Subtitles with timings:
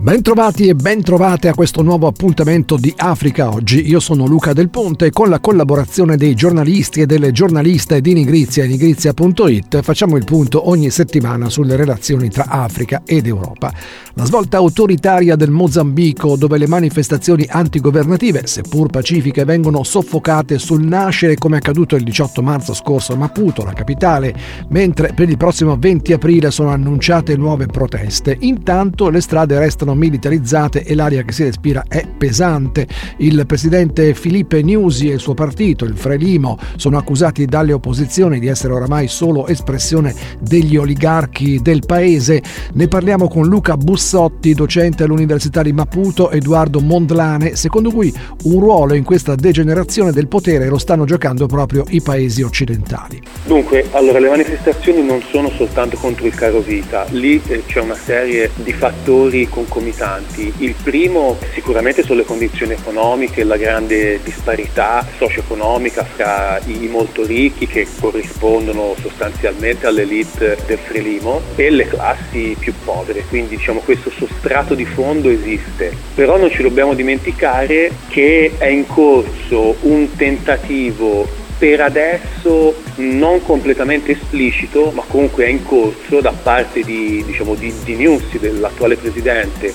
[0.00, 3.86] Bentrovati e bentrovate a questo nuovo appuntamento di Africa Oggi.
[3.86, 8.14] Io sono Luca Del Ponte e con la collaborazione dei giornalisti e delle giornaliste di
[8.14, 13.74] Nigrizia e nigrizia.it facciamo il punto ogni settimana sulle relazioni tra Africa ed Europa.
[14.14, 21.36] La svolta autoritaria del Mozambico, dove le manifestazioni antigovernative, seppur pacifiche, vengono soffocate sul nascere
[21.36, 24.34] come accaduto il 18 marzo scorso a Maputo, la capitale,
[24.68, 28.34] mentre per il prossimo 20 aprile sono annunciate nuove proteste.
[28.40, 32.86] Intanto le strade restano sono militarizzate e l'aria che si respira è pesante.
[33.18, 38.46] Il presidente Filipe Nusi e il suo partito, il Frelimo, sono accusati dalle opposizioni di
[38.46, 42.42] essere oramai solo espressione degli oligarchi del paese.
[42.74, 48.12] Ne parliamo con Luca Bussotti, docente all'Università di Maputo, Edoardo Mondlane, secondo cui
[48.44, 53.20] un ruolo in questa degenerazione del potere lo stanno giocando proprio i paesi occidentali.
[53.44, 57.94] Dunque, allora le manifestazioni non sono soltanto contro il caro vita, lì eh, c'è una
[57.94, 60.52] serie di fattori concomitanti concomitanti.
[60.58, 67.66] Il primo sicuramente sono le condizioni economiche, la grande disparità socio-economica fra i molto ricchi
[67.66, 74.74] che corrispondono sostanzialmente all'elite del Frelimo e le classi più povere, quindi diciamo questo sostrato
[74.74, 75.96] di fondo esiste.
[76.14, 84.12] Però non ci dobbiamo dimenticare che è in corso un tentativo per adesso non completamente
[84.12, 89.70] esplicito, ma comunque è in corso da parte di, diciamo, di, di Nussi, dell'attuale presidente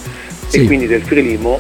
[0.47, 0.61] sì.
[0.61, 1.59] e quindi del Frelimo,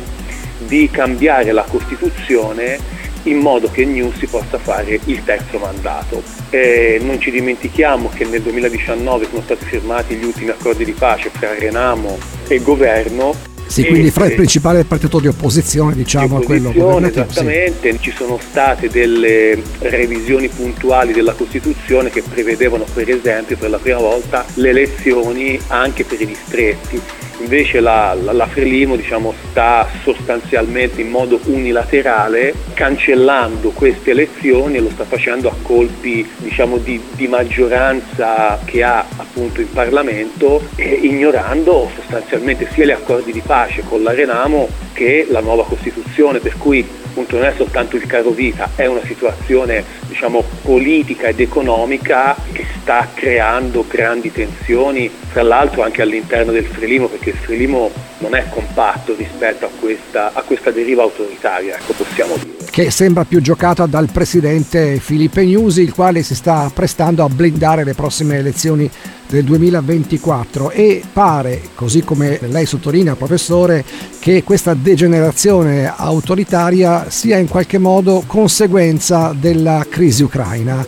[0.65, 2.79] di cambiare la Costituzione
[3.25, 6.23] in modo che Nussi possa fare il terzo mandato.
[6.49, 11.29] E non ci dimentichiamo che nel 2019 sono stati firmati gli ultimi accordi di pace
[11.37, 16.75] tra Renamo e governo sì, quindi fra il principale partito di opposizione, diciamo, di opposizione,
[16.75, 17.99] quello Esattamente, sì.
[17.99, 23.97] ci sono state delle revisioni puntuali della Costituzione che prevedevano per esempio per la prima
[23.99, 27.01] volta le elezioni anche per i distretti
[27.39, 34.79] Invece la, la, la Frelimo diciamo, sta sostanzialmente in modo unilaterale cancellando queste elezioni e
[34.79, 41.89] lo sta facendo a colpi diciamo, di, di, maggioranza che ha appunto in Parlamento ignorando
[41.95, 46.87] sostanzialmente sia gli accordi di pace con la Renamo che la nuova Costituzione, per cui
[47.15, 49.83] appunto non è soltanto il caro vita, è una situazione
[50.15, 57.07] diciamo, politica ed economica che sta creando grandi tensioni, tra l'altro anche all'interno del Frelimo,
[57.07, 62.37] perché il Frelimo non è compatto rispetto a questa, a questa deriva autoritaria, ecco possiamo
[62.37, 62.64] dire.
[62.75, 67.85] Che sembra più giocata dal presidente Filipe Nusi, il quale si sta prestando a blindare
[67.85, 68.91] le prossime elezioni
[69.29, 73.85] del 2024 e pare, così come lei sottolinea professore,
[74.19, 80.85] che questa degenerazione autoritaria sia in qualche modo conseguenza della crisi ucraina.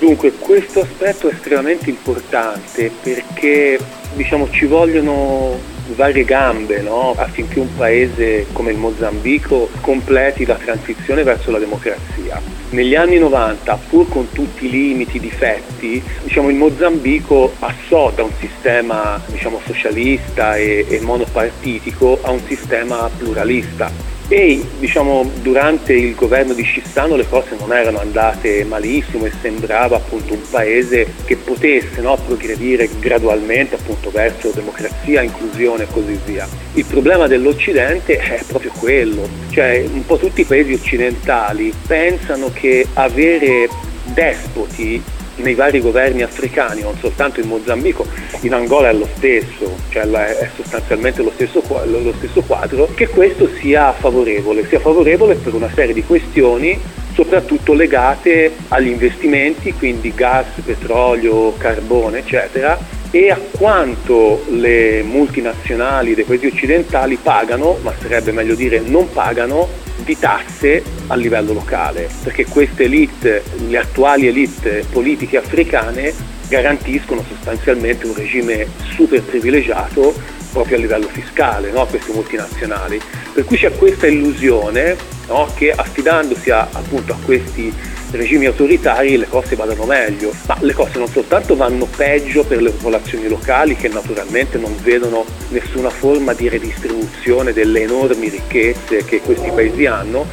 [0.00, 3.78] Dunque, questo aspetto è estremamente importante perché
[4.16, 7.14] diciamo, ci vogliono varie gambe no?
[7.16, 12.40] affinché un paese come il Mozambico completi la transizione verso la democrazia.
[12.70, 18.24] Negli anni 90, pur con tutti i limiti, i difetti, diciamo, il Mozambico passò da
[18.24, 26.14] un sistema diciamo, socialista e, e monopartitico a un sistema pluralista e diciamo, durante il
[26.14, 31.36] governo di Scissano le cose non erano andate malissimo e sembrava appunto un paese che
[31.36, 36.46] potesse no, progredire gradualmente appunto, verso democrazia, inclusione e così via.
[36.74, 42.86] Il problema dell'Occidente è proprio quello, cioè un po' tutti i paesi occidentali pensano che
[42.94, 43.68] avere
[44.12, 45.02] despoti
[45.38, 48.06] nei vari governi africani, non soltanto in Mozambico,
[48.40, 53.48] in Angola è lo stesso, cioè è sostanzialmente lo stesso, lo stesso quadro, che questo
[53.60, 56.78] sia favorevole, sia favorevole per una serie di questioni
[57.18, 62.78] soprattutto legate agli investimenti, quindi gas, petrolio, carbone, eccetera,
[63.10, 69.68] e a quanto le multinazionali dei paesi occidentali pagano, ma sarebbe meglio dire non pagano,
[69.98, 76.14] di tasse a livello locale, perché queste elite, le attuali elite politiche africane
[76.48, 80.14] garantiscono sostanzialmente un regime super privilegiato
[80.52, 81.86] proprio a livello fiscale no?
[81.86, 83.00] queste multinazionali.
[83.32, 84.96] Per cui c'è questa illusione
[85.28, 85.50] no?
[85.54, 87.72] che affidandosi a, appunto a questi
[88.10, 92.70] regimi autoritari le cose vadano meglio, ma le cose non soltanto vanno peggio per le
[92.70, 99.50] popolazioni locali che naturalmente non vedono nessuna forma di redistribuzione delle enormi ricchezze che questi
[99.50, 100.26] paesi hanno,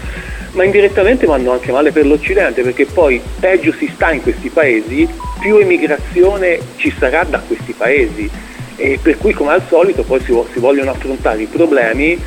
[0.52, 5.08] ma indirettamente vanno anche male per l'Occidente perché poi peggio si sta in questi paesi,
[5.40, 8.30] più emigrazione ci sarà da questi paesi.
[8.78, 12.20] E per cui come al solito poi si, si vogliono affrontare i problemi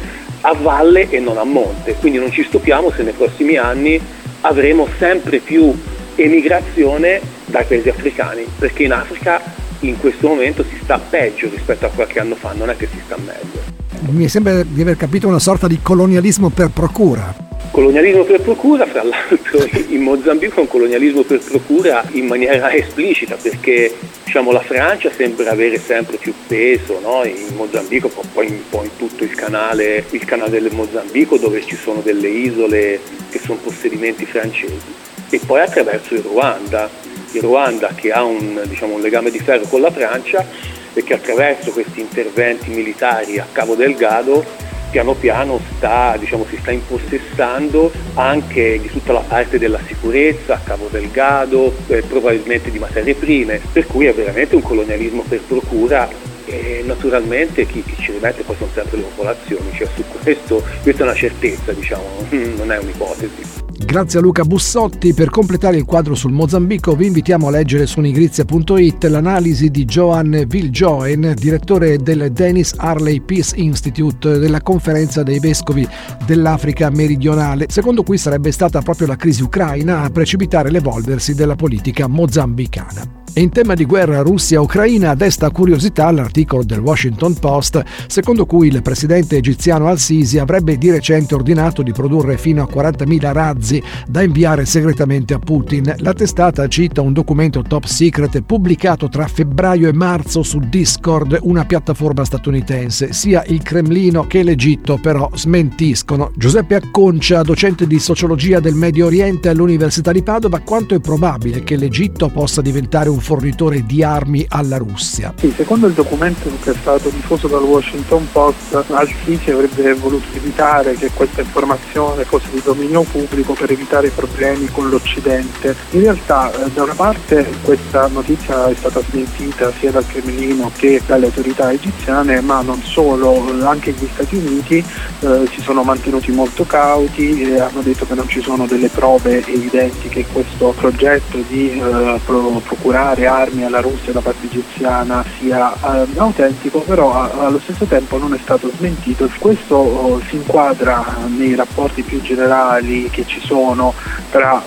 [0.43, 4.01] a valle e non a monte, quindi non ci stupiamo se nei prossimi anni
[4.49, 5.73] avremo sempre più
[6.15, 9.41] emigrazione dai paesi africani, perché in Africa
[9.81, 12.99] in questo momento si sta peggio rispetto a qualche anno fa, non è che si
[13.05, 13.77] sta meglio.
[14.11, 17.47] Mi sembra di aver capito una sorta di colonialismo per procura.
[17.71, 23.37] Colonialismo per procura, fra l'altro in Mozambico è un colonialismo per procura in maniera esplicita
[23.37, 23.95] perché
[24.29, 27.25] diciamo, la Francia sembra avere sempre più peso no?
[27.25, 31.75] in Mozambico, poi in, poi in tutto il canale, il canale del Mozambico dove ci
[31.75, 34.93] sono delle isole che sono possedimenti francesi
[35.31, 36.91] e poi attraverso il Ruanda,
[37.33, 40.47] il Ruanda che ha un, diciamo, un legame di ferro con la Francia
[40.93, 44.45] e che attraverso questi interventi militari a Cabo Delgado
[44.91, 50.61] piano piano sta, diciamo, si sta impossessando anche di tutta la parte della sicurezza a
[50.63, 56.09] Cabo Delgado, eh, probabilmente di materie prime, per cui è veramente un colonialismo per procura
[56.47, 61.03] e naturalmente chi, chi, ci rimette poi sono sempre le popolazioni, cioè su questo, questa
[61.03, 62.05] è una certezza, diciamo,
[62.57, 63.68] non è un'ipotesi.
[63.85, 65.15] Grazie a Luca Bussotti.
[65.15, 70.45] Per completare il quadro sul Mozambico vi invitiamo a leggere su nigrizia.it l'analisi di Johan
[70.47, 75.89] Viljoen, direttore del Dennis Harley Peace Institute della conferenza dei vescovi
[76.27, 82.09] dell'Africa meridionale, secondo cui sarebbe stata proprio la crisi ucraina a precipitare l'evolversi della politica
[82.09, 83.27] mozambicana.
[83.35, 89.37] In tema di guerra Russia-Ucraina desta curiosità l'articolo del Washington Post secondo cui il presidente
[89.37, 95.35] egiziano al-Sisi avrebbe di recente ordinato di produrre fino a 40.000 razzi da inviare segretamente
[95.35, 95.95] a Putin.
[95.99, 101.65] La testata cita un documento top secret pubblicato tra febbraio e marzo su Discord, una
[101.65, 103.13] piattaforma statunitense.
[103.13, 106.33] Sia il Cremlino che l'Egitto però smentiscono.
[106.35, 111.77] Giuseppe Acconcia, docente di sociologia del Medio Oriente all'Università di Padova, quanto è probabile che
[111.77, 115.35] l'Egitto possa diventare un fornitore di armi alla Russia.
[115.37, 120.95] Sì, secondo il documento che è stato diffuso dal Washington Post, Al-Sisi avrebbe voluto evitare
[120.95, 125.75] che questa informazione fosse di dominio pubblico per evitare problemi con l'Occidente.
[125.91, 131.01] In realtà eh, da una parte questa notizia è stata smentita sia dal Cremlino che
[131.07, 134.85] dalle autorità egiziane, ma non solo, anche gli Stati Uniti
[135.21, 139.45] eh, si sono mantenuti molto cauti e hanno detto che non ci sono delle prove
[139.47, 145.25] evidenti che questo progetto di eh, pro- procurare dare armi alla Russia da parte egiziana
[145.39, 149.29] sia eh, autentico, però allo stesso tempo non è stato smentito.
[149.39, 153.95] Questo oh, si inquadra nei rapporti più generali che ci sono
[154.31, 154.63] tra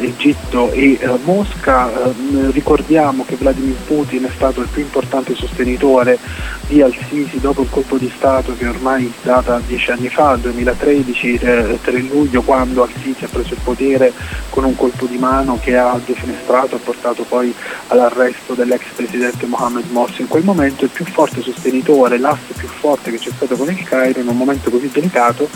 [0.00, 1.90] eh, Egitto e eh, Mosca.
[1.90, 6.18] Eh, ricordiamo che Vladimir Putin è stato il più importante sostenitore
[6.66, 11.78] di Al-Sisi dopo il colpo di Stato che ormai data dieci anni fa, 2013, 3
[11.82, 14.12] eh, luglio, quando Al-Sisi ha preso il potere
[14.50, 17.54] con un colpo di mano che ha defenestrato e portato poi
[17.88, 20.22] all'arresto dell'ex presidente Mohamed Morsi.
[20.22, 23.82] In quel momento il più forte sostenitore, l'asse più forte che c'è stato con il
[23.84, 25.48] Cairo in un momento così delicato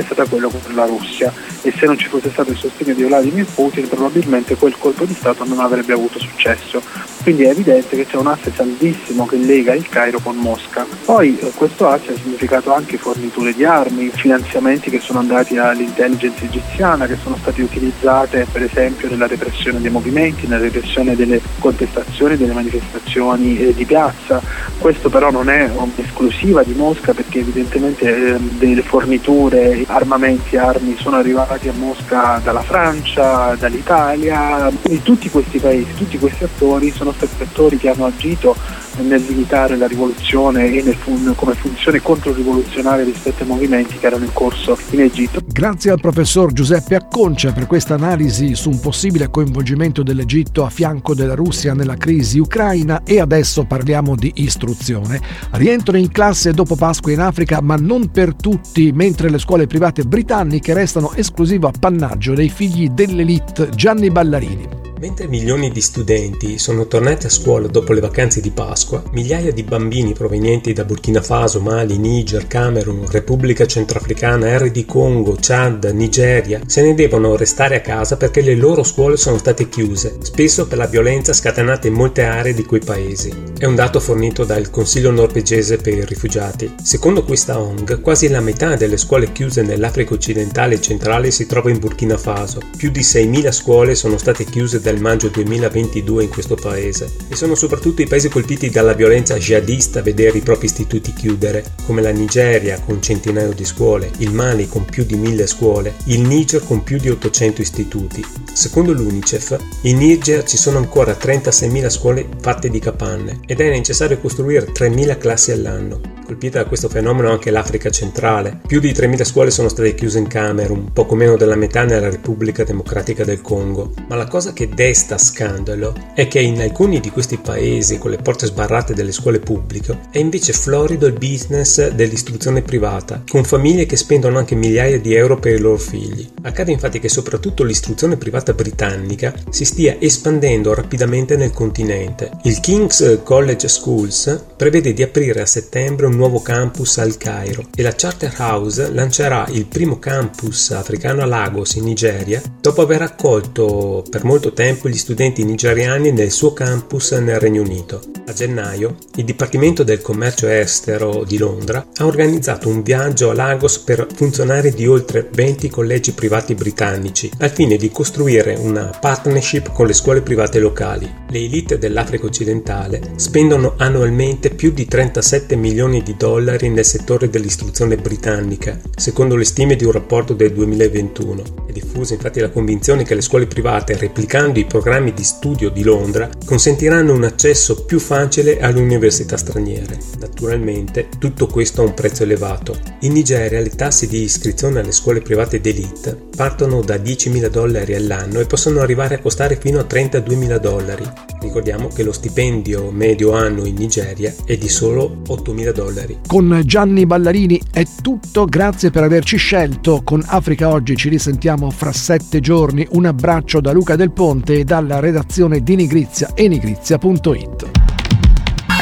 [0.00, 1.32] è stata quello con la Russia
[1.62, 5.14] e se non ci fosse stato il sostegno di Vladimir Putin probabilmente quel colpo di
[5.14, 6.82] Stato non avrebbe avuto successo.
[7.22, 10.86] Quindi è evidente che c'è un asse saldissimo che lega il Cairo con Mosca.
[11.04, 16.44] Poi eh, questo asse ha significato anche forniture di armi, finanziamenti che sono andati all'intelligence
[16.46, 22.38] egiziana, che sono state utilizzate per esempio nella repressione dei movimenti, nella repressione delle contestazioni,
[22.38, 24.40] delle manifestazioni eh, di piazza.
[24.78, 31.16] Questo però non è un'esclusiva di Mosca perché evidentemente eh, delle forniture, armamenti, armi sono
[31.16, 34.68] arrivati a Mosca dalla Francia, dall'Italia.
[34.82, 38.54] E tutti questi paesi, tutti questi attori sono stati attori che hanno agito
[39.02, 44.32] nel limitare la rivoluzione e fun- come funzione controrivoluzionaria rispetto ai movimenti che erano in
[44.32, 45.40] corso in Egitto.
[45.46, 51.14] Grazie al professor Giuseppe Acconcia per questa analisi su un possibile coinvolgimento dell'Egitto a fianco
[51.14, 55.20] della Russia nella crisi ucraina e adesso parliamo di istruzione.
[55.52, 60.02] Rientro in classe dopo Pasqua in Africa, ma non per tutti, mentre le scuole private
[60.02, 64.89] britanniche restano esclusivo appannaggio dei figli dell'elite Gianni Ballarini.
[65.00, 69.62] Mentre milioni di studenti sono tornati a scuola dopo le vacanze di Pasqua, migliaia di
[69.62, 76.82] bambini provenienti da Burkina Faso, Mali, Niger, Camerun, Repubblica Centrafricana, RD Congo, Chad, Nigeria se
[76.82, 80.86] ne devono restare a casa perché le loro scuole sono state chiuse, spesso per la
[80.86, 83.32] violenza scatenata in molte aree di quei paesi.
[83.56, 86.74] È un dato fornito dal Consiglio norvegese per i rifugiati.
[86.82, 91.70] Secondo questa ONG, quasi la metà delle scuole chiuse nell'Africa occidentale e centrale si trova
[91.70, 92.60] in Burkina Faso.
[92.76, 97.36] Più di 6.000 scuole sono state chiuse da dal maggio 2022 in questo paese e
[97.36, 102.02] sono soprattutto i paesi colpiti dalla violenza jihadista a vedere i propri istituti chiudere, come
[102.02, 106.64] la Nigeria con centinaio di scuole, il Mali con più di mille scuole, il Niger
[106.64, 108.24] con più di 800 istituti.
[108.52, 114.18] Secondo l'UNICEF, in Niger ci sono ancora 36.000 scuole fatte di capanne ed è necessario
[114.18, 116.19] costruire 3.000 classi all'anno.
[116.30, 118.60] Colpita da questo fenomeno anche l'Africa centrale.
[118.64, 122.62] Più di 3.000 scuole sono state chiuse in Camerun, poco meno della metà nella Repubblica
[122.62, 123.94] Democratica del Congo.
[124.06, 128.18] Ma la cosa che desta scandalo è che in alcuni di questi paesi, con le
[128.18, 133.96] porte sbarrate delle scuole pubbliche, è invece florido il business dell'istruzione privata, con famiglie che
[133.96, 136.30] spendono anche migliaia di euro per i loro figli.
[136.42, 142.30] Accade infatti che soprattutto l'istruzione privata britannica si stia espandendo rapidamente nel continente.
[142.44, 147.80] Il King's College Schools prevede di aprire a settembre un nuovo campus al Cairo e
[147.80, 154.22] la Charterhouse lancerà il primo campus africano a Lagos in Nigeria dopo aver accolto per
[154.22, 158.02] molto tempo gli studenti nigeriani nel suo campus nel Regno Unito.
[158.26, 163.78] A gennaio il Dipartimento del Commercio Estero di Londra ha organizzato un viaggio a Lagos
[163.78, 169.86] per funzionari di oltre 20 collegi privati britannici al fine di costruire una partnership con
[169.86, 171.10] le scuole private locali.
[171.30, 177.96] Le elite dell'Africa occidentale spendono annualmente più di 37 milioni di dollari nel settore dell'istruzione
[177.96, 181.42] britannica, secondo le stime di un rapporto del 2021.
[181.70, 185.84] È diffusa infatti la convinzione che le scuole private, replicando i programmi di studio di
[185.84, 189.96] Londra, consentiranno un accesso più facile alle università straniere.
[190.18, 192.76] Naturalmente tutto questo ha un prezzo elevato.
[193.02, 198.40] In Nigeria le tasse di iscrizione alle scuole private d'elite partono da 10.000 dollari all'anno
[198.40, 201.04] e possono arrivare a costare fino a 32.000 dollari.
[201.40, 206.18] Ricordiamo che lo stipendio medio anno in Nigeria è di solo 8.000 dollari.
[206.26, 210.02] Con Gianni Ballarini è tutto, grazie per averci scelto.
[210.02, 212.86] Con Africa Oggi ci risentiamo fra sette giorni.
[212.92, 217.70] Un abbraccio da Luca Del Ponte e dalla redazione di Nigrizia e nigrizia.it.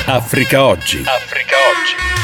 [0.07, 1.03] Africa Oggi.
[1.05, 2.18] Africa Oggi.